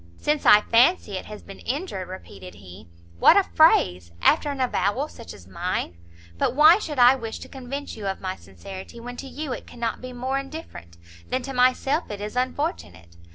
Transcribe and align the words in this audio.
"Since 0.17 0.47
I 0.47 0.61
fancy 0.61 1.11
it 1.15 1.25
has 1.27 1.43
been 1.43 1.59
injured!" 1.59 2.07
repeated 2.07 2.55
he; 2.55 2.87
"what 3.19 3.37
a 3.37 3.43
phrase, 3.43 4.11
after 4.19 4.49
an 4.49 4.59
avowal 4.59 5.07
such 5.07 5.31
as 5.31 5.45
mine! 5.45 5.95
But 6.39 6.55
why 6.55 6.79
should 6.79 6.97
I 6.97 7.13
wish 7.13 7.37
to 7.41 7.47
convince 7.47 7.95
you 7.95 8.07
of 8.07 8.19
my 8.19 8.35
sincerity, 8.35 8.99
when 8.99 9.15
to 9.17 9.27
you 9.27 9.53
it 9.53 9.67
cannot 9.67 10.01
be 10.01 10.11
more 10.11 10.39
indifferent, 10.39 10.97
than 11.29 11.43
to 11.43 11.53
myself 11.53 12.09
it 12.09 12.19
is 12.19 12.35
unfortunate! 12.35 13.15